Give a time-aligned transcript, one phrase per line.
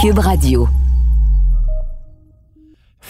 [0.00, 0.68] Cube Radio.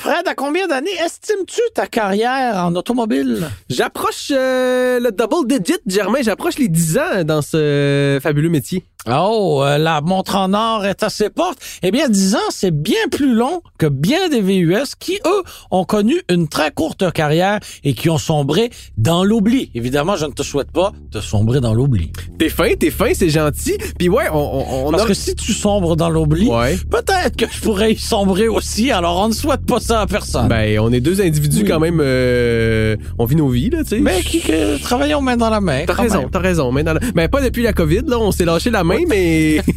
[0.01, 3.51] Fred, à combien d'années estimes-tu ta carrière en automobile?
[3.69, 6.21] J'approche euh, le double digit, Germain.
[6.23, 8.87] J'approche les 10 ans dans ce fabuleux métier.
[9.11, 11.59] Oh, euh, la montre en or est à ses portes.
[11.83, 15.85] Eh bien, 10 ans, c'est bien plus long que bien des VUS qui, eux, ont
[15.85, 19.71] connu une très courte carrière et qui ont sombré dans l'oubli.
[19.75, 22.13] Évidemment, je ne te souhaite pas de sombrer dans l'oubli.
[22.39, 23.79] T'es fin, t'es fin, c'est gentil.
[23.99, 26.77] Puis ouais, on, on, Parce a- que si tu sombres dans l'oubli, Ouais.
[26.91, 28.91] peut-être que je pourrais y sombrer aussi.
[28.91, 30.49] Alors, on ne souhaite pas ça à personne.
[30.49, 31.69] Ben, on est deux individus Oui.
[31.69, 31.99] quand même.
[32.01, 34.01] euh, on vit nos vies, là, tu sais.
[34.01, 35.83] mais qui que travaillons main dans la main.
[35.87, 36.71] T'as raison, t'as raison.
[36.73, 38.19] Mais, dans la- mais pas depuis la COVID, là.
[38.19, 39.61] On s'est lâché la main, mais.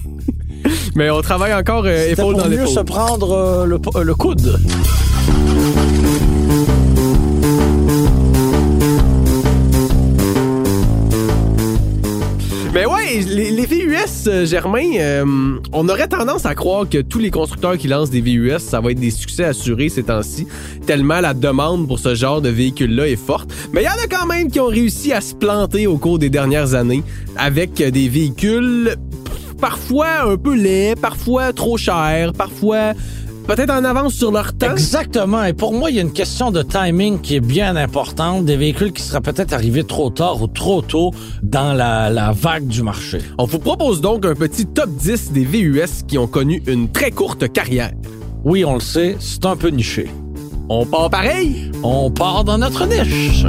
[0.95, 2.67] mais on travaille encore euh, épaule pour dans mieux l'épaule.
[2.73, 4.57] se prendre euh, le, euh, le coude.
[12.73, 17.29] Mais ouais, les, VUS, euh, Germain, euh, on aurait tendance à croire que tous les
[17.29, 20.47] constructeurs qui lancent des VUS, ça va être des succès assurés ces temps-ci,
[20.87, 23.53] tellement la demande pour ce genre de véhicule-là est forte.
[23.73, 26.17] Mais il y en a quand même qui ont réussi à se planter au cours
[26.17, 27.03] des dernières années
[27.37, 28.95] avec des véhicules
[29.61, 32.93] parfois un peu laids, parfois trop chers, parfois
[33.43, 34.71] peut-être en avance sur leur temps?
[34.71, 35.43] Exactement.
[35.43, 38.45] Et pour moi, il y a une question de timing qui est bien importante.
[38.45, 42.67] Des véhicules qui seraient peut-être arrivés trop tard ou trop tôt dans la, la vague
[42.67, 43.19] du marché.
[43.37, 47.11] On vous propose donc un petit top 10 des VUS qui ont connu une très
[47.11, 47.91] courte carrière.
[48.43, 50.09] Oui, on le sait, c'est un peu niché.
[50.69, 51.71] On part pareil?
[51.83, 53.45] On part dans notre niche.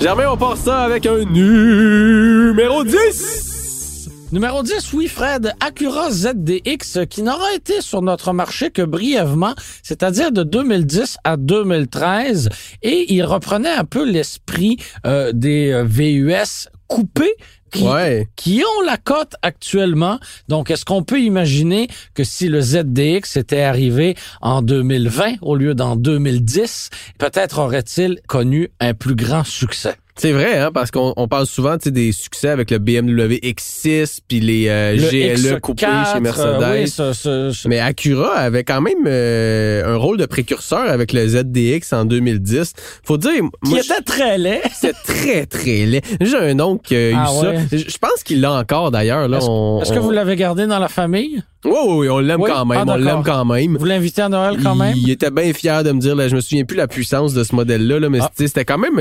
[0.00, 4.08] Germain, on part ça avec un numéro 10!
[4.32, 10.32] Numéro 10, oui, Fred, Acura ZDX qui n'aura été sur notre marché que brièvement, c'est-à-dire
[10.32, 12.48] de 2010 à 2013,
[12.82, 17.34] et il reprenait un peu l'esprit euh, des euh, VUS coupés
[17.74, 18.28] qui, Ouais.
[18.36, 20.18] qui ont la cote actuellement.
[20.48, 25.74] Donc, est-ce qu'on peut imaginer que si le ZDX était arrivé en 2020 au lieu
[25.74, 29.94] d'en 2010, peut-être aurait-il connu un plus grand succès?
[30.16, 34.38] C'est vrai, hein, parce qu'on on parle souvent des succès avec le BMW X6 puis
[34.38, 35.08] les euh, Le
[35.54, 36.62] GLE coupés X4, chez Mercedes.
[36.62, 41.26] euh, oui, ce- Mais Acura avait quand même euh, un rôle de précurseur avec le
[41.26, 42.74] ZDX en 2010.
[43.04, 43.32] Faut dire,
[43.64, 44.60] qui moi, était très laid.
[44.72, 46.02] c'est très, très laid.
[46.20, 47.50] J'ai un oncle qui a eu Ah ça.
[47.50, 47.58] ouais?
[47.72, 49.26] Je je pense qu'il l'a encore, d'ailleurs.
[49.26, 49.38] là.
[49.38, 51.42] Est-ce on- est-ce que vous l'avez gardé dans la famille?
[51.64, 52.50] Oui, oui, oui, on l'aime Oui?
[52.52, 52.84] quand même.
[52.86, 53.76] Ah, on l'aime quand même.
[53.78, 54.94] Vous l'invitez à Noël quand même?
[54.96, 57.42] Il était bien fier de me dire, là, je me souviens plus la puissance de
[57.44, 58.30] ce modèle-là, là, mais Ah.
[58.34, 59.00] c'était quand même,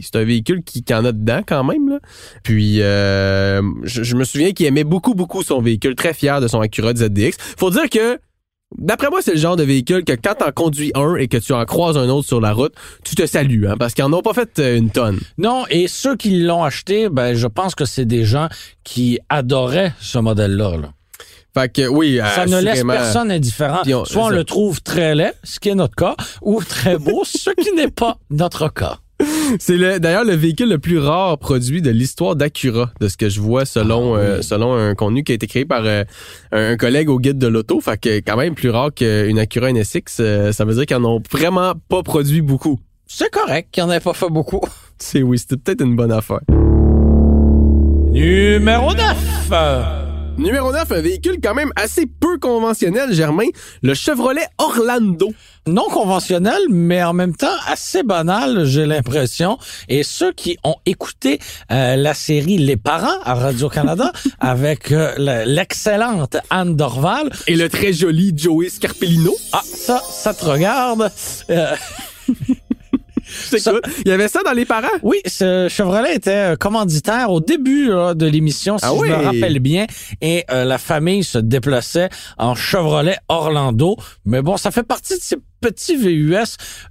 [0.00, 1.88] c'est un véhicule qui, qui en a dedans quand même.
[1.88, 1.98] Là.
[2.42, 6.48] Puis, euh, je, je me souviens qu'il aimait beaucoup, beaucoup son véhicule, très fier de
[6.48, 7.36] son Acura ZDX.
[7.56, 8.18] Faut dire que,
[8.76, 11.52] d'après moi, c'est le genre de véhicule que quand t'en conduis un et que tu
[11.52, 12.72] en croises un autre sur la route,
[13.04, 15.20] tu te salues, hein, parce qu'ils en ont pas fait euh, une tonne.
[15.38, 18.48] Non, et ceux qui l'ont acheté, ben, je pense que c'est des gens
[18.82, 20.76] qui adoraient ce modèle-là.
[20.78, 20.88] là.
[21.56, 23.80] Fait que, oui, Ça ne laisse personne indifférent.
[23.86, 27.22] On- Soit on le trouve très laid, ce qui est notre cas, ou très beau,
[27.24, 28.98] ce qui n'est pas notre cas.
[29.58, 33.30] C'est le, d'ailleurs le véhicule le plus rare produit de l'histoire d'Acura, de ce que
[33.30, 34.24] je vois selon Ah, oui.
[34.26, 36.04] euh, selon un contenu qui a été créé par euh,
[36.52, 37.80] un, collègue au guide de l'auto.
[37.80, 41.04] Fait que quand même plus rare qu'une Acura NSX, euh, ça veut dire qu'ils en
[41.06, 42.78] ont vraiment pas produit beaucoup.
[43.06, 44.60] C'est correct qu'il n'y en ait pas fait beaucoup.
[44.98, 46.40] C'est oui, c'était peut-être une bonne affaire.
[48.10, 50.05] Numéro 9.
[50.38, 53.46] Numéro 9, un véhicule quand même assez peu conventionnel, Germain,
[53.82, 55.30] le Chevrolet Orlando.
[55.66, 59.58] non conventionnel, mais en même temps assez banal, j'ai l'impression.
[59.88, 61.40] Et ceux qui ont écouté
[61.72, 67.68] euh, la série Les Parents à Radio-Canada avec euh, le- l'excellente Anne Dorval, Et le
[67.70, 69.34] très joli Joey Scarpellino.
[69.54, 71.10] ah, ça, ça te regarde.
[71.50, 71.74] Euh,
[73.26, 73.80] Ça- quoi?
[74.04, 74.86] Il y avait ça dans les parents?
[75.02, 79.08] oui, ce Chevrolet était euh, commanditaire au début là, de l'émission, si Ah je oui?
[79.10, 79.86] me rappelle bien.
[80.20, 82.08] Et euh, la famille se déplaçait
[82.38, 83.96] en Chevrolet Orlando.
[84.24, 86.36] Mais bon, ça fait partie de ces petits VUS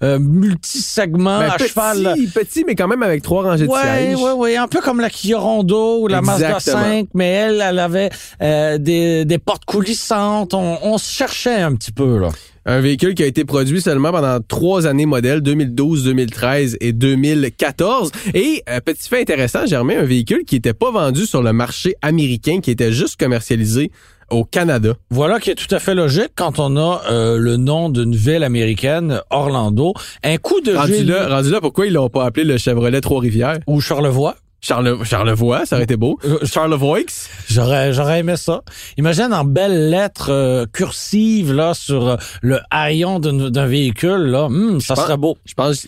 [0.03, 2.15] euh, multisegments Ben, à petit, cheval.
[2.33, 4.15] petit, mais quand même avec trois rangées de sièges.
[4.17, 6.83] ouais, ouais, un peu comme la Kia Rondo ou la Mazda Exactement.
[6.83, 8.09] 5, mais elle, elle avait
[8.41, 10.53] euh, des, des portes coulissantes.
[10.53, 12.29] On, on se cherchait un petit peu là.
[12.67, 18.11] Un véhicule qui a été produit seulement pendant trois années modèles, 2012, 2013 et 2014.
[18.33, 21.93] Et euh, petit fait intéressant, Germain, un véhicule qui n'était pas vendu sur le marché
[22.01, 23.91] américain, qui était juste commercialisé
[24.31, 24.95] au Canada.
[25.11, 28.43] Voilà qui est tout à fait logique quand on a euh, le nom d'une ville
[28.43, 29.93] américaine, Orlando.
[30.23, 32.99] Un coup de Rendu génie là, rendu là, pourquoi ils l'ont pas appelé le Chevrolet
[32.99, 33.59] Trois-Rivières?
[33.67, 34.35] ou Charlevoix.
[34.61, 36.17] Charle, Charlevoix, ça aurait été beau.
[36.25, 36.99] Euh, Charlevoix.
[37.47, 38.61] J'aurais, j'aurais aimé ça.
[38.97, 44.45] Imagine en belles lettres euh, cursives là sur euh, le haillon d'un d'un véhicule là,
[44.45, 45.37] Hum, ça pense- serait beau.
[45.45, 45.85] Je pense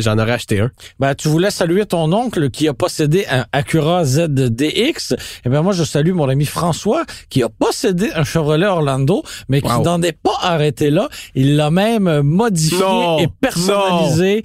[0.00, 0.70] j'en aurais acheté un.
[1.00, 5.14] Ben tu voulais saluer ton oncle qui a possédé un Acura ZDX.
[5.44, 9.60] Eh ben moi je salue mon ami François qui a possédé un Chevrolet Orlando, mais
[9.60, 9.82] qui Wow.
[9.82, 11.08] n'en est pas arrêté là.
[11.34, 14.42] Il l'a même modifié Non, et personnalisé.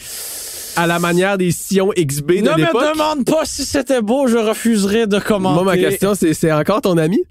[0.79, 4.37] À la manière des sillons XB de Ne me demande pas si c'était beau, je
[4.37, 5.61] refuserai de commenter.
[5.61, 7.21] Moi, ma question, c'est, c'est encore ton ami?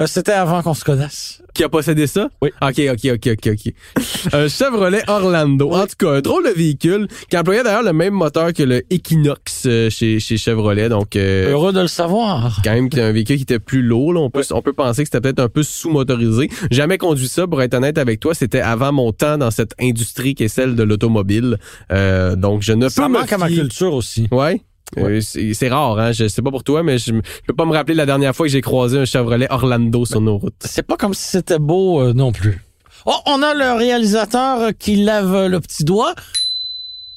[0.00, 1.42] Euh, c'était avant qu'on se connaisse.
[1.54, 2.28] qui a possédé ça?
[2.40, 2.50] Oui.
[2.62, 3.72] OK, OK, OK, OK, OK.
[4.32, 5.70] un Chevrolet Orlando.
[5.72, 8.82] En tout cas, un drôle de véhicule qui employait d'ailleurs le même moteur que le
[8.90, 10.88] Equinox euh, chez, chez Chevrolet.
[10.88, 12.60] Donc, euh, Heureux de le savoir.
[12.64, 14.14] quand même un véhicule qui était plus lourd.
[14.14, 14.20] là.
[14.20, 16.48] On, peut, on peut penser que c'était peut-être un peu sous-motorisé.
[16.70, 18.34] Jamais conduit ça, pour être honnête avec toi.
[18.34, 21.58] C'était avant mon temps dans cette industrie qui est celle de l'automobile.
[21.92, 24.26] Euh, donc, je ne Ça peux manque à ma culture aussi.
[24.30, 24.62] Ouais?
[24.98, 26.12] Euh, c'est rare, hein.
[26.12, 27.12] Je sais pas pour toi, mais je,
[27.46, 30.36] peux pas me rappeler la dernière fois que j'ai croisé un Chevrolet Orlando sur nos
[30.38, 30.54] routes.
[30.60, 32.60] C'est pas comme si c'était beau euh, non plus.
[33.06, 36.14] Oh, on a le réalisateur euh, qui lève euh, le petit doigt.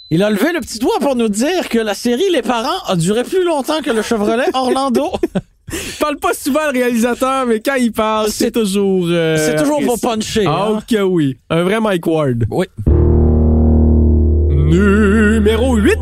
[0.10, 2.95] Il a levé le petit doigt pour nous dire que la série Les Parents a
[2.95, 5.12] duré plus longtemps que le Chevrolet Orlando.
[5.72, 9.06] Il parle pas souvent le réalisateur, mais quand il parle, c'est toujours.
[9.10, 10.44] euh, C'est toujours pour précis.
[10.44, 10.45] puncher.
[10.48, 10.80] Ah, hein.
[10.80, 11.38] ok, oui.
[11.50, 12.45] Un vrai Mike Ward.
[12.50, 12.66] Oui.
[14.50, 15.98] Numéro 8.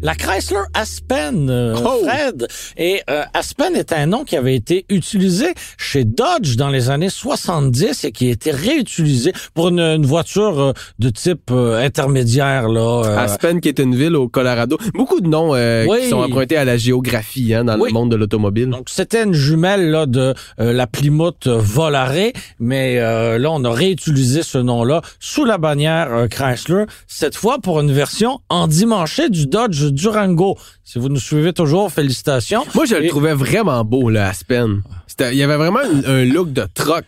[0.00, 2.04] La Chrysler Aspen, euh, Oh!
[2.06, 2.46] Fred.
[2.76, 5.46] Et euh, Aspen est un nom qui avait été utilisé
[5.76, 10.60] chez Dodge dans les années 70 et qui a été réutilisé pour une, une voiture
[10.60, 12.68] euh, de type intermédiaire.
[12.68, 14.78] Là, Aspen, qui est une ville au Colorado.
[14.94, 16.02] Beaucoup de noms euh, Oui.
[16.02, 17.88] qui sont empruntés à la géographie hein, dans Oui.
[17.88, 18.70] le monde de l'automobile.
[18.70, 22.30] Donc c'était une jumelle là de la Plymouth Volare,
[22.60, 27.80] mais euh, là on a réutilisé ce nom-là sous la bannière Chrysler cette fois pour
[27.80, 30.56] une version endimanchée du Dodge Durango.
[30.84, 32.64] Si vous nous suivez toujours, félicitations.
[32.74, 34.82] Moi, je le trouvais vraiment beau, le Aspen.
[35.20, 37.04] Il y avait vraiment un, un look de truck.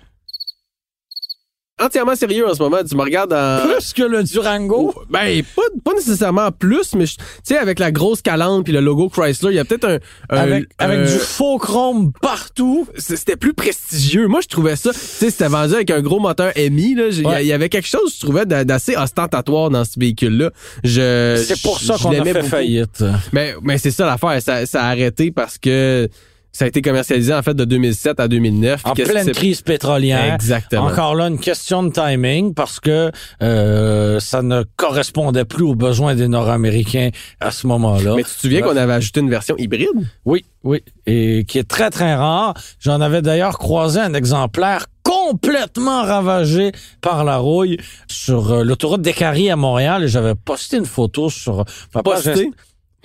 [1.81, 2.79] Entièrement sérieux en ce moment.
[2.89, 3.67] Tu me regardes en...
[3.67, 4.95] Plus que le Durango?
[5.11, 9.09] Ben, pas, pas nécessairement plus, mais tu sais, avec la grosse calandre puis le logo
[9.09, 9.99] Chrysler, il y a peut-être un...
[10.37, 12.87] un- Avec, du faux chrome partout.
[12.99, 14.27] C'était plus prestigieux.
[14.29, 14.93] Moi, je trouvais ça...
[14.93, 17.53] Tu sais, c'était vendu avec un gros moteur MI, Il y Ouais.
[17.53, 20.51] avait quelque chose, je trouvais, d'a- d'assez ostentatoire dans ce véhicule-là.
[20.85, 22.47] Je, C'est pour ça qu'on a fait beaucoup.
[22.47, 23.05] faillite.
[23.33, 24.41] Mais, mais c'est ça l'affaire.
[24.43, 26.09] Ça, ça a arrêté parce que
[26.53, 28.83] ça a été commercialisé, en fait, de 2007 à 2009.
[28.85, 30.35] En pleine crise pétrolière.
[30.35, 30.87] Exactement.
[30.87, 33.11] Encore là, une question de timing parce que
[33.43, 37.11] euh, ça ne correspondait plus aux besoins des Nord-Américains
[37.41, 38.15] à ce moment-là.
[38.17, 39.89] Mais tu te souviens qu'on avait ajouté une version hybride?
[40.25, 42.55] Oui, oui, et qui est très très rare.
[42.81, 49.13] J'en avais d'ailleurs croisé un exemplaire complètement ravagé par la rouille sur euh, l'autoroute des
[49.13, 51.65] Caries à Montréal et j'avais posté une photo sur
[51.95, 52.51] ma page Posté?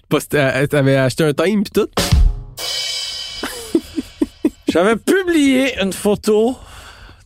[0.10, 1.88] Posté, euh, T'avais acheté un time pis tout?
[4.76, 6.58] J'avais publié une photo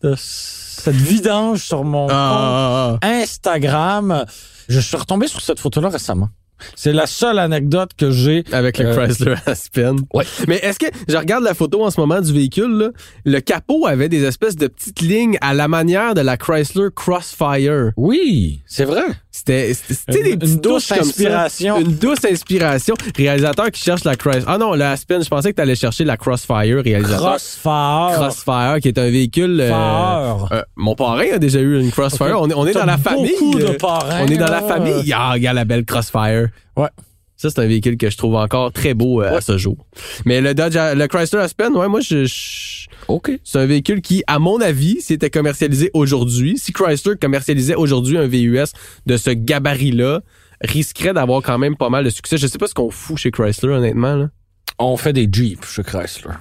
[0.03, 4.23] de cette vidange sur mon Ah, compte Instagram.
[4.67, 6.29] Je suis retombé sur cette photo-là récemment.
[6.75, 8.43] C'est la seule anecdote que j'ai.
[8.51, 9.95] Avec le Euh, Chrysler Aspen.
[10.13, 10.25] Ouais.
[10.47, 12.89] Mais est-ce que, je regarde la photo en ce moment du véhicule, là,
[13.25, 17.93] le capot avait des espèces de petites lignes à la manière de la Chrysler Crossfire.
[17.97, 19.05] Oui, c'est vrai.
[19.31, 19.71] C'était,
[20.07, 21.09] Une- des une petites douce touches comme ça.
[21.09, 21.79] inspiration.
[21.79, 22.95] Une douce inspiration.
[23.15, 24.43] Réalisateur qui cherche la Chrysler.
[24.47, 27.19] Ah non, le Aspen, je pensais que t'allais chercher la Crossfire, réalisateur.
[27.19, 28.09] Crossfire.
[28.13, 29.61] Crossfire, qui est un véhicule.
[29.61, 32.37] euh, euh, mon parrain a déjà eu une Crossfire.
[32.41, 33.31] On est, on est dans la famille.
[33.39, 35.13] beaucoup de euh, parrains, On est dans la famille.
[35.15, 36.47] Ah, regarde la belle Crossfire.
[36.75, 36.89] Ouais.
[37.37, 39.77] Ça, c'est un véhicule que je trouve encore très beau euh, à ce jour.
[40.25, 43.31] Mais le Dodge, le Chrysler Aspen, ouais, moi, je, je- OK.
[43.43, 48.17] c'est un véhicule qui, à mon avis, s'il était commercialisé aujourd'hui, si Chrysler commercialisait aujourd'hui
[48.17, 48.67] un VUS
[49.07, 50.21] de ce gabarit-là,
[50.61, 52.37] risquerait d'avoir quand même pas mal de succès.
[52.37, 54.15] Je sais pas ce qu'on fout chez Chrysler, honnêtement.
[54.15, 54.29] Là.
[54.77, 56.35] On fait des Jeeps chez Chrysler.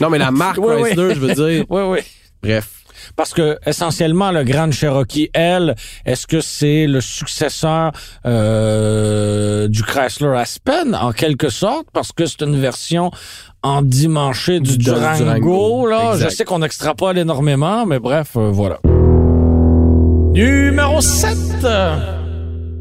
[0.00, 0.82] Non, mais la marque Oui, oui.
[0.90, 1.64] Chrysler, je veux dire.
[1.68, 1.98] Oui, oui.
[2.42, 2.70] Bref.
[3.14, 7.92] Parce que essentiellement, le Grand Cherokee L, est-ce que c'est le successeur
[8.24, 11.86] euh, du Chrysler Aspen en quelque sorte?
[11.92, 13.10] Parce que c'est une version
[13.66, 16.12] endimanchée du, Du Durango, Durango, là.
[16.14, 16.30] exact.
[16.30, 18.78] Je sais qu'on extrapole énormément, mais bref, euh, voilà.
[20.34, 21.36] Numéro 7.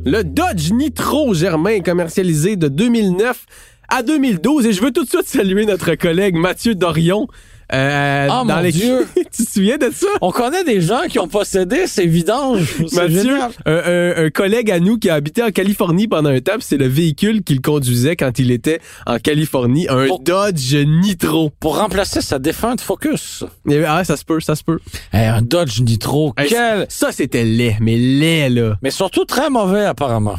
[0.06, 3.46] Le Dodge Nitro Germain commercialisé de 2009
[3.90, 7.28] à 2012 et je veux tout de suite saluer notre collègue Mathieu Dorion
[7.74, 8.72] Euh, Oh, dans mon les...
[8.72, 9.08] Dieu.
[9.36, 10.08] tu te souviens de ça?
[10.22, 12.76] On connaît des gens qui ont possédé ces vidanges.
[12.88, 16.40] C'est Mathieu, un, un- un collègue à nous qui a habité en Californie pendant un
[16.42, 21.52] temps, c'est le véhicule qu'il conduisait quand il était en Californie, un Pour- Dodge Nitro.
[21.60, 23.44] Pour remplacer sa défunte Focus.
[23.70, 24.80] Et, ah, ça se peut, ça se peut.
[25.14, 26.34] Eh, un Dodge Nitro.
[26.38, 26.86] Hey, Quel...
[26.90, 28.78] Ça, c'était laid, mais laid, là.
[28.82, 30.36] Mais surtout très mauvais, apparemment.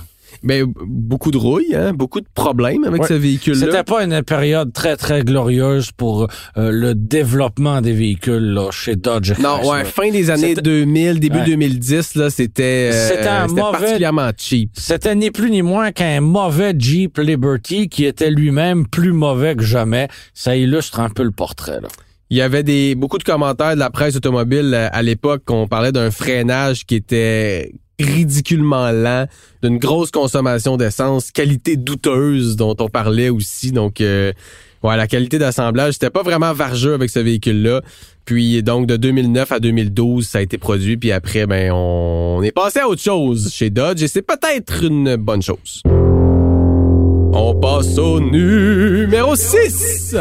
[0.47, 3.09] Ben, beaucoup de rouille, hein, beaucoup de problèmes avec Ouais.
[3.09, 3.61] ce véhicule-là.
[3.67, 8.97] C'était pas une période très, très glorieuse pour euh, le développement des véhicules là, chez
[8.97, 9.33] Dodge.
[9.41, 11.45] Non, ouais, fin des années C'était- 2000, début Ouais.
[11.47, 14.71] 2010, là, c'était euh, mauvais- particulièrement cheap.
[14.75, 19.65] C'était ni plus ni moins qu'un mauvais Jeep Liberty qui était lui-même plus mauvais que
[19.65, 20.09] jamais.
[20.33, 21.81] Ça illustre un peu le portrait.
[21.81, 21.89] Là.
[22.31, 25.67] Il y avait des beaucoup de commentaires de la presse automobile euh, à l'époque qu'on
[25.69, 29.27] parlait d'un freinage qui était ridiculement lent,
[29.63, 33.73] d'une grosse consommation d'essence, qualité douteuse dont on parlait aussi.
[33.73, 34.33] Donc, euh,
[34.83, 37.83] ouais, la qualité d'assemblage, c'était pas vraiment vargeux avec ce véhicule-là.
[38.27, 40.97] Puis donc de 2009 à 2012, ça a été produit.
[40.97, 45.15] Puis après, ben on est passé à autre chose chez Dodge et c'est peut-être une
[45.17, 45.83] bonne chose.
[47.33, 50.17] On passe au numéro 6.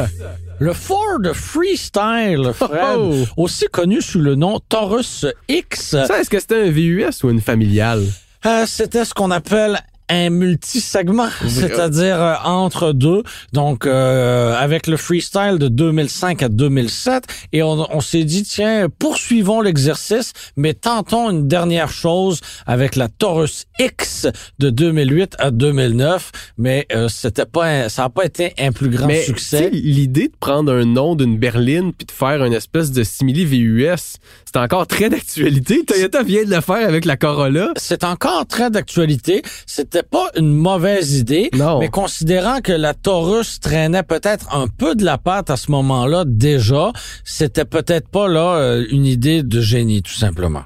[0.59, 3.13] Le Ford Freestyle, Fred, Oh!
[3.37, 7.41] aussi connu sous le nom Taurus X, Ça, est-ce que c'était un VUS ou une
[7.41, 8.03] familiale?
[8.45, 13.23] euh, c'était ce qu'on appelle un multisegment, c'est-à-dire euh, entre deux.
[13.53, 18.87] Donc, euh, avec le freestyle de 2005 à 2007, et on, on s'est dit, tiens,
[18.99, 24.27] poursuivons l'exercice, mais tentons une dernière chose avec la Taurus X
[24.59, 26.31] de 2008 à 2009.
[26.57, 29.69] Mais euh, c'était pas, un- ça n'a pas été un plus grand Mais succès.
[29.71, 34.17] l'idée de prendre un nom d'une berline puis de faire une espèce de simili VUS,
[34.55, 35.83] c'est encore très d'actualité.
[35.83, 37.73] Toyota vient de le faire avec la Corolla.
[37.75, 39.41] C'est encore très d'actualité.
[39.65, 41.49] C'était pas une mauvaise idée.
[41.53, 41.79] Non.
[41.79, 46.23] Mais considérant que la Taurus traînait peut-être un peu de la patte à ce moment-là
[46.25, 46.93] déjà,
[47.25, 50.63] c'était peut-être pas là euh, une idée de génie tout simplement.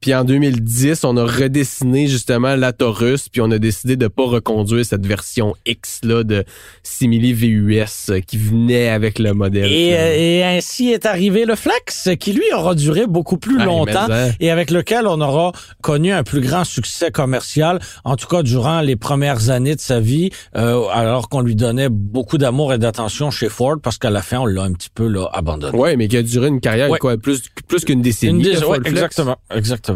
[0.00, 4.24] Puis en 2010, on a redessiné justement la Taurus, puis on a décidé de pas
[4.24, 6.44] reconduire cette version X là de
[6.82, 9.70] simili VUS euh, qui venait avec le modèle.
[9.70, 13.64] Et, euh, et ainsi est arrivé le Flex, qui lui aura duré beaucoup plus Ah,
[13.66, 14.30] longtemps hein.
[14.40, 15.52] et avec lequel on aura
[15.82, 20.00] connu un plus grand succès commercial, en tout cas durant les premières années de sa
[20.00, 24.22] vie, euh, alors qu'on lui donnait beaucoup d'amour et d'attention chez Ford, parce qu'à la
[24.22, 25.76] fin, on l'a un petit peu là, abandonné.
[25.76, 26.98] Ouais, mais qui a duré une carrière Ouais.
[26.98, 28.32] quoi, plus plus qu'une décennie.
[28.44, 28.90] Une dis- Ford ouais, Flex.
[28.92, 29.89] exactement, exactement.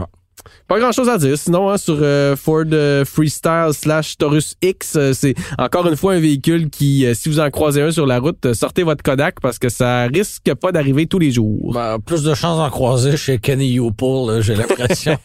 [0.69, 1.37] Pas grand chose à dire.
[1.37, 6.15] Sinon, hein, sur euh, Ford euh, Freestyle slash Taurus X, euh, c'est encore une fois
[6.15, 9.59] un véhicule qui, si vous en croisez un sur la route, sortez votre Kodak parce
[9.59, 11.73] que ça risque pas d'arriver tous les jours.
[11.73, 15.17] Ben, plus de chances d'en croiser chez Kenny Youpool, j'ai l'impression.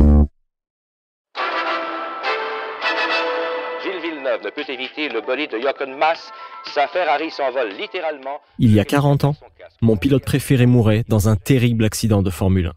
[4.46, 6.30] le de Jochen Mass.
[6.72, 8.40] Sa Ferrari s'envole littéralement.
[8.58, 9.36] Il y a 40 ans,
[9.80, 12.72] mon pilote préféré mourait dans un terrible accident de Formule 1.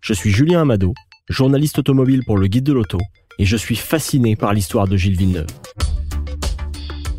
[0.00, 0.94] Je suis Julien Amado,
[1.28, 2.98] journaliste automobile pour le Guide de l'Auto,
[3.38, 5.46] et je suis fasciné par l'histoire de Gilles Villeneuve.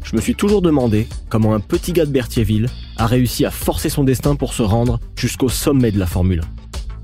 [0.03, 3.89] Je me suis toujours demandé comment un petit gars de Berthierville a réussi à forcer
[3.89, 6.43] son destin pour se rendre jusqu'au sommet de la Formule 1.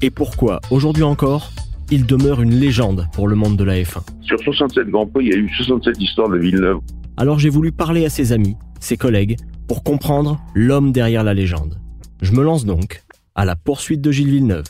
[0.01, 1.51] Et pourquoi, aujourd'hui encore,
[1.91, 4.01] il demeure une légende pour le monde de la F1.
[4.21, 6.79] Sur 67 Grands Prix, il y a eu 67 histoires de Villeneuve.
[7.15, 11.79] Alors j'ai voulu parler à ses amis, ses collègues, pour comprendre l'homme derrière la légende.
[12.21, 13.03] Je me lance donc
[13.35, 14.65] à la poursuite de Gilles Villeneuve.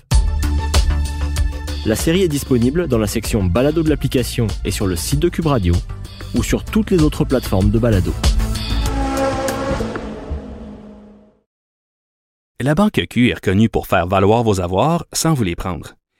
[1.86, 5.30] La série est disponible dans la section balado de l'application et sur le site de
[5.30, 5.74] Cube Radio
[6.36, 8.14] ou sur toutes les autres plateformes de balado.
[12.60, 15.94] La Banque Q est reconnue pour faire valoir vos avoirs sans vous les prendre.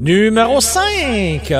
[0.00, 1.52] Numéro 5!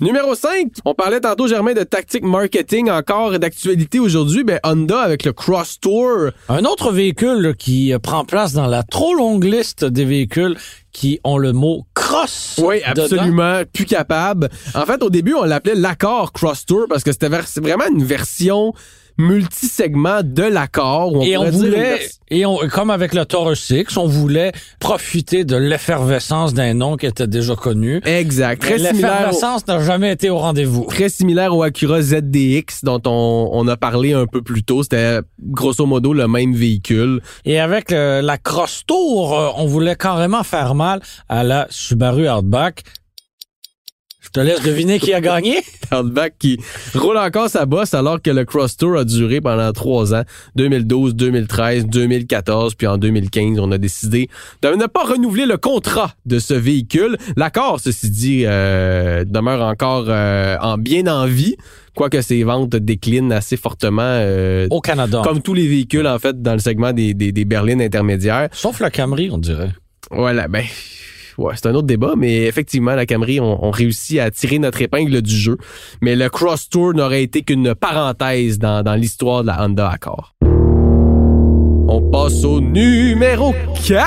[0.00, 4.44] Numéro 5, on parlait tantôt, Germain, de tactique marketing encore d'actualité aujourd'hui.
[4.44, 6.30] Ben, Honda avec le Cross Tour.
[6.48, 10.56] Un autre véhicule là, qui euh, prend place dans la trop longue liste des véhicules
[10.92, 12.58] qui ont le mot cross.
[12.64, 13.02] Oui, dedans.
[13.02, 14.48] absolument, plus capable.
[14.74, 18.72] En fait, au début, on l'appelait l'accord Cross Tour parce que c'était vraiment une version
[19.18, 21.24] multi-segment de l'accord.
[21.24, 25.56] Et on dire voulait, et on, comme avec le Taurus 6, on voulait profiter de
[25.56, 28.00] l'effervescence d'un nom qui était déjà connu.
[28.04, 28.60] Exact.
[28.60, 30.86] Très au, L'effervescence n'a jamais été au rendez-vous.
[30.88, 34.82] très similaire au Acura ZDX dont on, on a parlé un peu plus tôt.
[34.82, 37.20] C'était grosso modo le même véhicule.
[37.44, 42.28] Et avec euh, la Cross Tour, euh, on voulait carrément faire mal à la Subaru
[42.28, 42.84] Outback.
[44.28, 45.56] Je te laisse deviner qui a gagné.
[45.90, 46.58] Hardback qui
[46.94, 50.22] roule encore sa bosse alors que le Cross Tour a duré pendant trois ans,
[50.56, 54.28] 2012, 2013, 2014, puis en 2015, on a décidé
[54.60, 57.16] de ne pas renouveler le contrat de ce véhicule.
[57.36, 61.56] L'accord, ceci dit, euh, demeure encore euh, en bien en vie,
[61.94, 65.22] quoique ses ventes déclinent assez fortement, euh, Au Canada.
[65.24, 68.48] comme tous les véhicules en fait dans le segment des, des, des berlines intermédiaires.
[68.52, 69.70] Sauf le Camry, on dirait.
[70.10, 70.64] Voilà, ben.
[71.38, 74.82] Ouais, c'est un autre débat, mais effectivement, la Camry, on, on réussit à tirer notre
[74.82, 75.56] épingle du jeu.
[76.02, 80.34] Mais le Cross Tour n'aurait été qu'une parenthèse dans, dans l'histoire de la Honda Accord.
[81.90, 83.54] On passe au numéro
[83.86, 84.04] 4.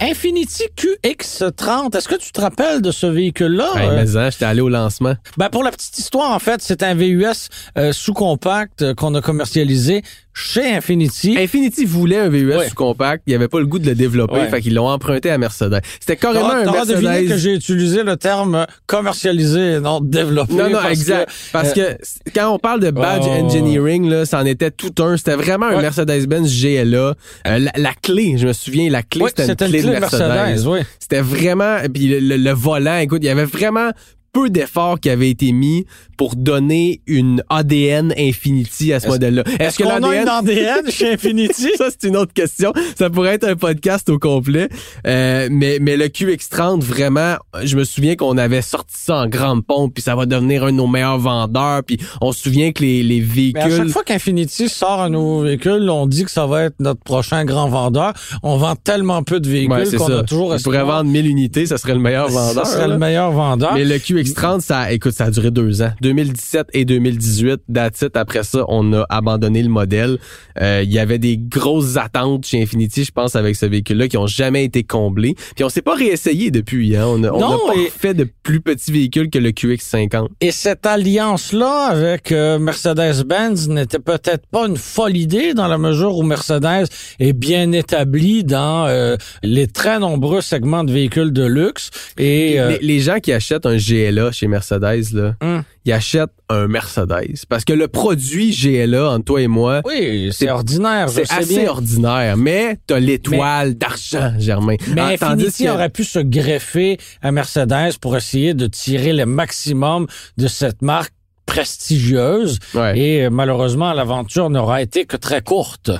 [0.00, 3.70] Infiniti QX30, est-ce que tu te rappelles de ce véhicule-là?
[3.76, 5.14] Hey, mais hein, j'étais allé au lancement.
[5.36, 9.20] ben, pour la petite histoire, en fait, c'est un VUS euh, sous-compact euh, qu'on a
[9.20, 10.02] commercialisé
[10.34, 11.36] chez Infiniti.
[11.38, 12.68] Infiniti voulait un VUS Ouais.
[12.68, 13.22] sous-compact.
[13.26, 14.48] Il n'y avait pas le goût de le développer, Ouais.
[14.48, 15.80] fait qu'ils l'ont emprunté à Mercedes.
[16.00, 17.28] C'était carrément un t'auras deviné Mercedes.
[17.28, 20.54] que j'ai utilisé le terme commercialisé et non développé.
[20.54, 21.26] Non, non, parce exact.
[21.28, 23.30] que, Parce euh, que quand on parle de badge Oh.
[23.30, 25.16] engineering, là, c'en était tout un.
[25.16, 25.80] C'était vraiment un.
[25.80, 26.98] Mercedes-Benz GLA.
[26.98, 27.14] Euh,
[27.44, 30.84] la, la clé, je me souviens, la clé, c'était une clé, de Mercedes.
[30.98, 31.76] C'était vraiment...
[31.92, 33.90] Puis le, le- le volant, écoute, il y avait vraiment
[34.34, 35.86] peu d'efforts qui avaient été mis
[36.18, 39.44] pour donner une ADN Infinity à ce modèle-là.
[39.58, 41.70] Est-ce qu'on a une ADN chez Infiniti?
[41.76, 42.72] Ça, c'est une autre question.
[42.96, 44.68] Ça pourrait être un podcast au complet.
[45.06, 49.64] Euh, mais, mais le QX30, vraiment, je me souviens qu'on avait sorti ça en grande
[49.64, 51.82] pompe, puis ça va devenir un de nos meilleurs vendeurs.
[51.84, 53.92] Puis on se souvient que les, les Mais à chaque véhicules...
[53.92, 57.68] fois qu'Infiniti sort un nouveau véhicule, on dit que ça va être notre prochain grand
[57.68, 58.12] vendeur.
[58.42, 61.66] On vend tellement peu de véhicules Ouais, qu'on a toujours On pourrait vendre 1000 unités,
[61.66, 62.66] ça serait le meilleur vendeur.
[62.66, 62.94] Ça serait là.
[62.94, 63.74] le meilleur vendeur.
[63.74, 63.98] Mais le
[64.32, 65.92] QX30, ça, écoute, ça a duré deux ans.
[66.00, 67.60] 2017 et 2018.
[67.72, 68.16] That's it.
[68.16, 70.18] Après ça, on a abandonné le modèle.
[70.60, 74.16] Euh, Il y avait des grosses attentes chez Infinity, je pense, avec ce véhicule-là, qui
[74.16, 75.34] ont jamais été comblées.
[75.54, 76.96] Puis on s'est pas réessayé depuis.
[76.96, 77.04] Hein.
[77.06, 80.28] On a, on Non, a pas et- fait de plus petits véhicules que le QX50.
[80.40, 86.16] Et cette alliance-là avec euh, Mercedes-Benz n'était peut-être pas une folle idée dans la mesure
[86.16, 86.86] où Mercedes
[87.18, 91.90] est bien établi dans euh, les très nombreux segments de véhicules de luxe.
[92.18, 93.76] Et les, les gens qui achètent un
[94.14, 95.62] GLA chez Mercedes, là, Hum.
[95.84, 97.44] ils achètent un Mercedes.
[97.48, 101.70] Parce que le produit GLA, entre toi et moi, oui, c'est ordinaire, c'est assez bien.
[101.70, 102.36] ordinaire.
[102.36, 104.76] Mais t'as l'étoile d'argent, Germain.
[104.94, 110.06] Mais Ah, que- aurait pu se greffer à Mercedes pour essayer de tirer le maximum
[110.36, 111.12] de cette marque
[111.46, 112.58] prestigieuse.
[112.74, 112.98] Ouais.
[112.98, 115.90] Et euh, malheureusement, l'aventure n'aura été que très courte.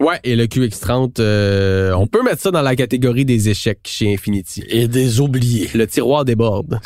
[0.00, 4.14] Ouais, et le QX30, euh, on peut mettre ça dans la catégorie des échecs chez
[4.14, 4.62] Infinity.
[4.68, 5.68] Et des oubliés.
[5.74, 6.80] Le tiroir déborde.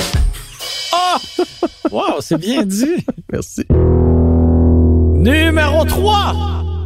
[1.90, 3.04] Wow, c'est bien dit.
[3.33, 3.64] Merci.
[5.14, 6.35] Numéro 3.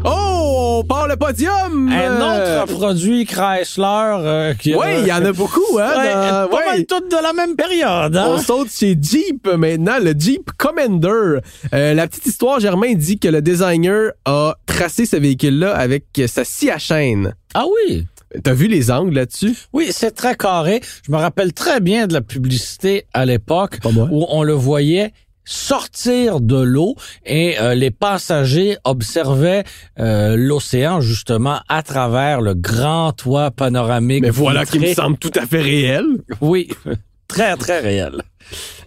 [0.04, 1.88] Oh, on part le podium!
[1.88, 3.84] Un Euh, autre produit Chrysler
[4.18, 5.92] euh, qui Ouais, il y en a beaucoup, hein?
[5.96, 6.66] Ouais, dans- pas ouais.
[6.66, 8.16] mal toutes de la même période.
[8.16, 8.26] Hein?
[8.30, 11.38] On saute chez Jeep maintenant, le Jeep Commander.
[11.72, 16.42] Euh, la petite histoire, Germain dit que le designer a tracé ce véhicule-là avec sa
[16.44, 17.34] scie à chaîne.
[17.54, 18.04] Ah oui?
[18.42, 19.56] T'as vu les angles là-dessus?
[19.72, 20.80] Oui, c'est très carré.
[21.06, 25.12] Je me rappelle très bien de la publicité à l'époque où on le voyait
[25.44, 26.94] sortir de l'eau
[27.26, 29.64] et euh, les passagers observaient
[29.98, 34.22] euh, l'océan justement à travers le grand toit panoramique.
[34.22, 36.04] Mais voilà qui me semble tout à fait réel.
[36.40, 36.68] Oui,
[37.28, 38.22] très très réel.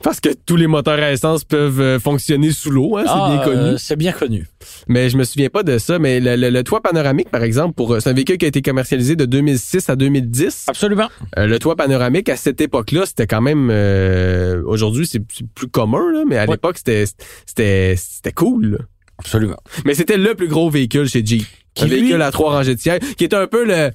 [0.05, 3.29] Parce que tous les moteurs à essence peuvent euh, fonctionner sous l'eau, hein, c'est Ah,
[3.35, 3.57] bien connu.
[3.57, 4.47] euh, c'est bien connu.
[4.87, 5.97] Mais je me souviens pas de ça.
[5.99, 8.47] Mais le, le- le toit panoramique, par exemple, pour euh, c'est un véhicule qui a
[8.47, 10.65] été commercialisé de 2006 à 2010.
[10.67, 11.09] Absolument.
[11.39, 13.69] Euh, le toit panoramique à cette époque-là, c'était quand même.
[13.71, 15.19] euh, Aujourd'hui, c'est
[15.55, 16.51] plus commun, là, mais à Ouais.
[16.51, 17.05] l'époque, c'était
[17.47, 18.65] c'était c'était cool.
[18.67, 18.77] là.
[19.17, 19.57] Absolument.
[19.85, 21.45] Mais c'était le plus gros véhicule chez Jeep.
[21.73, 23.89] Qui, un lui- véhicule à trois rangées de sièges, qui était un peu le.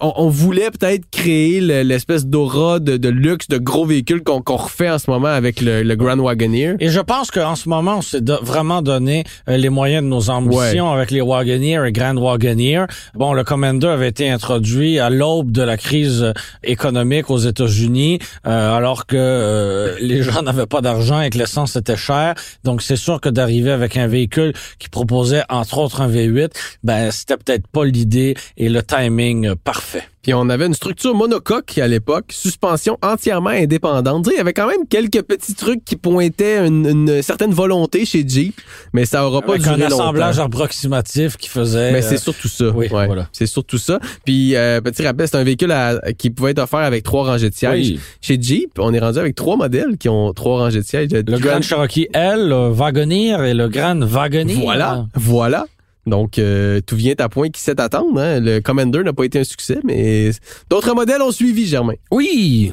[0.00, 4.42] On, on voulait peut-être créer le- l'espèce d'aura de, de luxe de gros véhicules qu'on
[4.56, 6.74] refait en ce moment avec le, le Grand Wagoneer.
[6.80, 10.30] Et je pense qu'en ce moment, on s'est vraiment donné euh, les moyens de nos
[10.30, 12.86] ambitions avec les Wagoneer et Grand Wagoneer.
[13.14, 16.32] Bon, le Commander avait été introduit à l'aube de la crise euh,
[16.62, 21.76] économique aux États-Unis, euh, alors que euh, les gens n'avaient pas d'argent et que l'essence
[21.76, 22.34] était chère.
[22.64, 26.50] Donc, c'est sûr que d'arriver avec un véhicule qui proposait, entre autres, un V8,
[26.82, 30.08] ben, c'était peut-être pas l'idée et le timing parfait Parfait.
[30.22, 34.24] Puis on avait une structure monocoque à l'époque, suspension entièrement indépendante.
[34.24, 37.52] Tu sais, Il y avait quand même quelques petits trucs qui pointaient une, une certaine
[37.52, 38.60] volonté chez Jeep,
[38.92, 40.46] mais ça aura pas Avec duré un assemblage longtemps.
[40.46, 41.92] approximatif qui faisait...
[41.92, 42.70] Mais euh, c'est surtout ça.
[42.74, 43.06] oui, ouais.
[43.06, 43.28] voilà.
[43.32, 44.00] C'est surtout ça.
[44.24, 47.50] Puis, euh, petit rappel, c'est un véhicule à- qui pouvait être offert avec trois rangées
[47.50, 47.90] de sièges.
[47.90, 48.00] Oui.
[48.20, 51.10] Chez Jeep, on est rendu avec trois modèles qui ont trois rangées de sièges.
[51.12, 54.54] Le Grand Cherokee L, le Wagoneer et le Grand Wagoneer.
[54.60, 55.66] Voilà, voilà.
[56.06, 58.20] Donc, euh, tout vient à point qui sait attendre.
[58.20, 58.40] Hein.
[58.40, 60.30] Le Commander n'a pas été un succès, mais
[60.70, 61.94] d'autres modèles ont suivi, Germain.
[62.10, 62.72] Oui.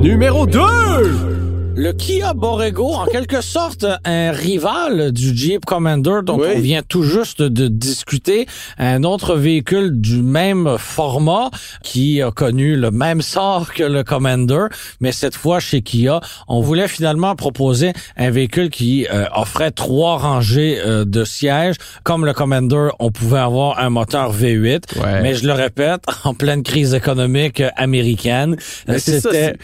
[0.00, 0.60] Numéro 2!
[1.76, 6.46] Le Kia Borrego, en quelque sorte, un rival du Jeep Commander dont Oui.
[6.56, 8.46] on vient tout juste de discuter.
[8.78, 11.50] Un autre véhicule du même format
[11.82, 14.66] qui a connu le même sort que le Commander,
[15.00, 20.18] mais cette fois chez Kia, on voulait finalement proposer un véhicule qui euh, offrait trois
[20.18, 21.74] rangées euh, de sièges.
[22.04, 25.22] Comme le Commander, on pouvait avoir un moteur V8, Ouais.
[25.22, 28.56] mais je le répète, en pleine crise économique américaine,
[28.96, 29.56] c'était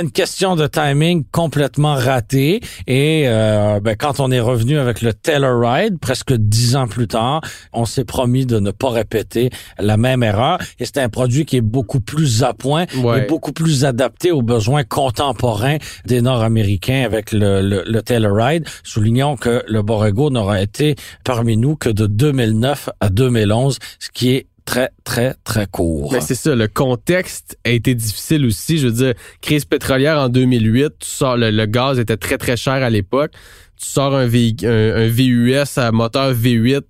[0.00, 2.60] une question de timing complètement ratée.
[2.86, 7.40] Et euh, ben, quand on est revenu avec le Telluride, presque dix ans plus tard,
[7.72, 10.58] on s'est promis de ne pas répéter la même erreur.
[10.78, 13.24] Et c'est un produit qui est beaucoup plus à point Ouais.
[13.24, 18.64] et beaucoup plus adapté aux besoins contemporains des Nord-Américains avec le, le, le Telluride.
[18.82, 24.30] Soulignons que le Borrego n'aura été parmi nous que de 2009 à 2011, ce qui
[24.34, 26.12] est très, très, très court.
[26.12, 28.78] Mais c'est ça, le contexte a été difficile aussi.
[28.78, 32.56] Je veux dire, crise pétrolière en 2008, tu sors, le, le gaz était très très
[32.56, 33.32] cher à l'époque.
[33.76, 36.80] Tu sors un, un VUS à moteur V8,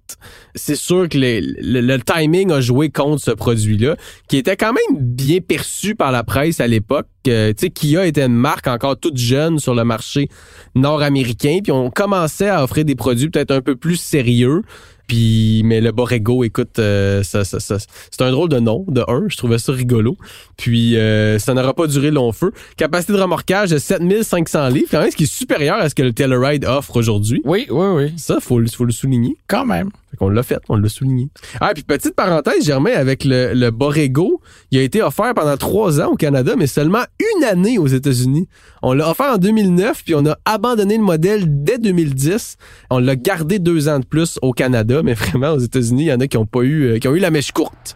[0.55, 3.97] c'est sûr que les- le, le timing a joué contre ce produit-là,
[4.29, 7.07] qui était quand même bien perçu par la presse à l'époque.
[7.27, 10.29] Euh, tu sais, Kia était une marque encore toute jeune sur le marché
[10.75, 14.63] nord-américain, puis on commençait à offrir des produits peut-être un peu plus sérieux.
[15.07, 19.03] Puis, mais le Borrego, écoute, euh, ça, ça, ça- c'est un drôle de nom, de
[19.09, 19.25] un.
[19.29, 20.17] Je trouvais ça rigolo.
[20.57, 22.53] Puis, euh, ça n'aura pas duré long feu.
[22.77, 26.03] Capacité de remorquage de 7500 livres, quand même, ce qui est supérieur à ce que
[26.03, 27.43] le Telluride offre aujourd'hui.
[27.45, 28.13] Oui, oui, oui.
[28.17, 29.37] Ça, faut, faut le souligner.
[29.47, 29.91] Quand même.
[30.19, 31.29] Qu'on l'a fait, on l'a souligné.
[31.61, 36.01] Ah, puis petite parenthèse, Germain, avec le, le Borrego, il a été offert pendant trois
[36.01, 37.03] ans au Canada, mais seulement
[37.37, 38.49] une année aux États-Unis.
[38.83, 42.57] On l'a offert en 2009, puis on a abandonné le modèle dès 2010.
[42.91, 46.13] On l'a gardé deux ans de plus au Canada, mais vraiment aux États-Unis, il y
[46.13, 47.95] en a qui ont pas eu, euh, qui ont eu la mèche courte.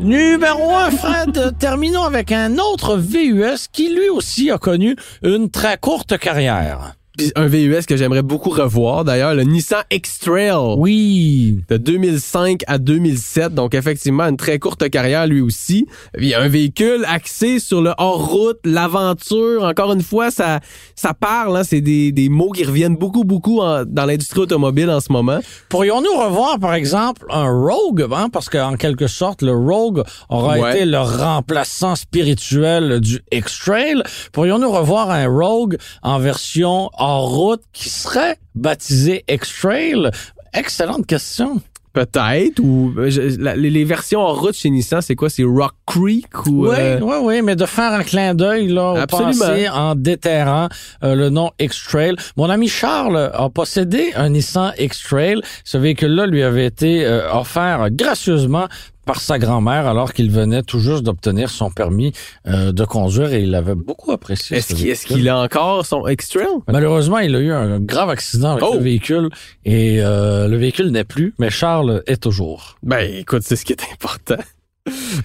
[0.00, 5.76] Numéro un, Fred, terminons avec un autre VUS qui lui aussi a connu une très
[5.76, 6.94] courte carrière.
[7.20, 10.52] Puis un VUS que j'aimerais beaucoup revoir, d'ailleurs, le Nissan X-Trail.
[10.78, 11.60] Oui.
[11.68, 13.54] de 2005 à 2007.
[13.54, 15.86] Donc, effectivement, une très courte carrière, lui aussi.
[16.18, 19.64] Il y a un véhicule axé sur le hors-route, l'aventure.
[19.64, 20.60] Encore une fois, ça,
[20.94, 21.56] ça parle.
[21.56, 25.12] Hein, c'est des, des mots qui reviennent beaucoup, beaucoup en- dans l'industrie automobile en ce
[25.12, 25.40] moment.
[25.68, 30.70] Pourrions-nous revoir, par exemple, un Rogue, hein, parce qu'en quelque sorte, le Rogue aura Ouais.
[30.76, 34.02] été le remplaçant spirituel du X-Trail.
[34.32, 40.10] Pourrions-nous revoir un Rogue en version en route qui serait baptisé X-Trail?
[40.54, 41.60] Excellente question.
[41.92, 42.60] Peut-être.
[42.60, 45.28] Ou euh, je- la- les, versions en route chez Nissan, c'est quoi?
[45.28, 46.68] C'est Rock Creek ou...
[46.68, 49.74] Oui, euh, oui, oui, mais de faire un clin d'œil là, Absolument.
[49.74, 50.68] en déterrant
[51.02, 52.14] euh, le nom X-Trail.
[52.36, 55.40] Mon ami Charles a possédé un Nissan X-Trail.
[55.64, 58.68] Ce véhicule-là lui avait été euh, offert gracieusement
[59.10, 62.12] par sa grand-mère alors qu'il venait tout juste d'obtenir son permis
[62.46, 64.58] euh, de conduire et il avait beaucoup apprécié.
[64.58, 66.46] Est-ce ce qu'il a encore son X-Trail?
[66.68, 68.74] Malheureusement, il a eu un grave accident avec Oh!
[68.74, 69.28] le véhicule
[69.64, 72.76] et euh, le véhicule n'est plus, mais Charles est toujours.
[72.84, 74.36] Ben, écoute, c'est ce qui est important.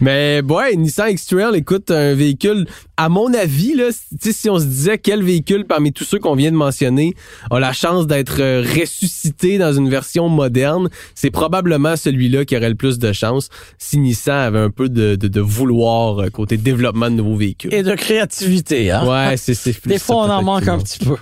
[0.01, 3.85] Mais ouais, Nissan X-Trail, écoute, un véhicule, à mon avis, là,
[4.19, 7.13] si on se disait quel véhicule parmi tous ceux qu'on vient de mentionner
[7.49, 12.69] a la chance d'être euh, ressuscité dans une version moderne, c'est probablement celui-là qui aurait
[12.69, 16.57] le plus de chance si Nissan avait un peu de, de, de vouloir euh, côté
[16.57, 17.73] développement de nouveaux véhicules.
[17.73, 19.05] Et de créativité, hein?
[19.07, 21.15] Ouais, c'est c'est Des ça, fois, on en manque un petit peu.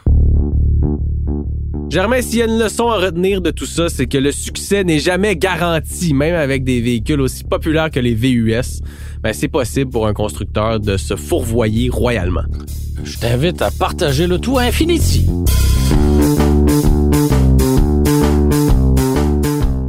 [1.89, 4.83] Germain, s'il y a une leçon à retenir de tout ça, c'est que le succès
[4.83, 8.81] n'est jamais garanti, même avec des véhicules aussi populaires que les VUS.
[9.21, 12.43] Ben, c'est possible pour un constructeur de se fourvoyer royalement.
[13.03, 15.25] Je t'invite à partager le tout à Infinity.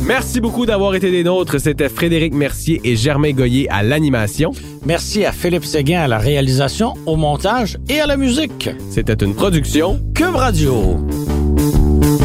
[0.06, 1.58] Merci beaucoup d'avoir été des nôtres.
[1.58, 4.52] C'était Frédéric Mercier et Germain Goyer à l'animation.
[4.84, 8.68] Merci à Philippe Séguin à la réalisation, au montage et à la musique.
[8.90, 10.98] C'était une production Cube Radio.
[11.54, 12.23] Música